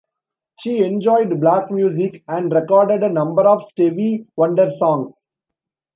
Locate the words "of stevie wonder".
3.43-4.71